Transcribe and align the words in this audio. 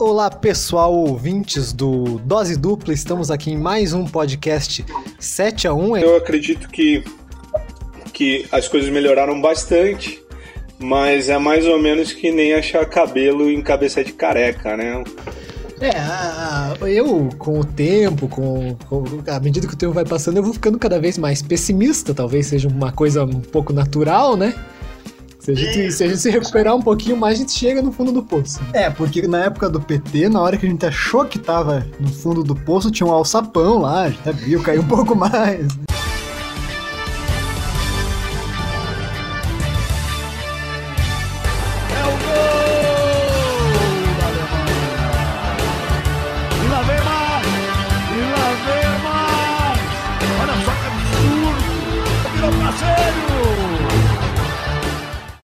Olá, 0.00 0.30
pessoal, 0.30 0.94
ouvintes 0.94 1.72
do 1.72 2.20
Dose 2.20 2.56
Dupla. 2.56 2.94
Estamos 2.94 3.32
aqui 3.32 3.50
em 3.50 3.58
mais 3.58 3.92
um 3.92 4.04
podcast 4.06 4.86
7 5.18 5.66
a 5.66 5.74
1. 5.74 5.96
Eu 5.96 6.16
acredito 6.16 6.68
que, 6.68 7.02
que 8.12 8.46
as 8.52 8.68
coisas 8.68 8.88
melhoraram 8.90 9.40
bastante, 9.40 10.22
mas 10.78 11.28
é 11.28 11.36
mais 11.36 11.66
ou 11.66 11.80
menos 11.80 12.12
que 12.12 12.30
nem 12.30 12.54
achar 12.54 12.86
cabelo 12.86 13.50
em 13.50 13.60
cabeça 13.60 14.04
de 14.04 14.12
careca, 14.12 14.76
né? 14.76 15.02
É, 15.80 16.88
eu, 16.88 17.28
com 17.36 17.58
o 17.58 17.64
tempo, 17.64 18.28
com, 18.28 18.76
com, 18.88 19.04
à 19.26 19.40
medida 19.40 19.66
que 19.66 19.74
o 19.74 19.76
tempo 19.76 19.92
vai 19.92 20.04
passando, 20.04 20.36
eu 20.36 20.44
vou 20.44 20.52
ficando 20.52 20.78
cada 20.78 21.00
vez 21.00 21.18
mais 21.18 21.42
pessimista. 21.42 22.14
Talvez 22.14 22.46
seja 22.46 22.68
uma 22.68 22.92
coisa 22.92 23.24
um 23.24 23.40
pouco 23.40 23.72
natural, 23.72 24.36
né? 24.36 24.54
Se 25.38 25.52
a, 25.52 25.54
gente, 25.54 25.92
se 25.92 26.04
a 26.04 26.08
gente 26.08 26.20
se 26.20 26.30
recuperar 26.30 26.74
um 26.74 26.82
pouquinho 26.82 27.16
mais, 27.16 27.38
a 27.38 27.40
gente 27.40 27.52
chega 27.52 27.80
no 27.80 27.92
fundo 27.92 28.10
do 28.10 28.22
poço. 28.22 28.60
É, 28.72 28.90
porque 28.90 29.26
na 29.26 29.44
época 29.44 29.70
do 29.70 29.80
PT, 29.80 30.28
na 30.28 30.40
hora 30.40 30.56
que 30.56 30.66
a 30.66 30.68
gente 30.68 30.84
achou 30.84 31.24
que 31.24 31.38
tava 31.38 31.86
no 31.98 32.08
fundo 32.08 32.42
do 32.42 32.54
poço, 32.54 32.90
tinha 32.90 33.06
um 33.06 33.12
alçapão 33.12 33.78
lá, 33.78 34.02
a 34.02 34.10
gente 34.10 34.32
viu, 34.32 34.62
caiu 34.62 34.82
um 34.82 34.86
pouco 34.88 35.14
mais. 35.14 35.68